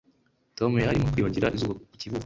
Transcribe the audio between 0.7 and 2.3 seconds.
yari arimo kwiyuhagira izuba ku kivuko